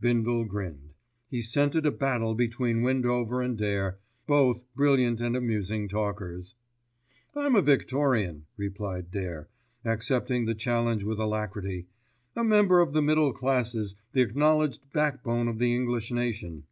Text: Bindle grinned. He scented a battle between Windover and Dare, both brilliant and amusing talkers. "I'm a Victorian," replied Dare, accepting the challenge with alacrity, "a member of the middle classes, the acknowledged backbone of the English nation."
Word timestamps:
Bindle 0.00 0.46
grinned. 0.46 0.94
He 1.28 1.42
scented 1.42 1.84
a 1.84 1.90
battle 1.92 2.34
between 2.34 2.80
Windover 2.80 3.42
and 3.42 3.58
Dare, 3.58 3.98
both 4.26 4.64
brilliant 4.74 5.20
and 5.20 5.36
amusing 5.36 5.88
talkers. 5.88 6.54
"I'm 7.36 7.54
a 7.54 7.60
Victorian," 7.60 8.46
replied 8.56 9.10
Dare, 9.10 9.46
accepting 9.84 10.46
the 10.46 10.54
challenge 10.54 11.04
with 11.04 11.18
alacrity, 11.18 11.86
"a 12.34 12.42
member 12.42 12.80
of 12.80 12.94
the 12.94 13.02
middle 13.02 13.34
classes, 13.34 13.94
the 14.12 14.22
acknowledged 14.22 14.80
backbone 14.94 15.48
of 15.48 15.58
the 15.58 15.74
English 15.74 16.10
nation." 16.10 16.62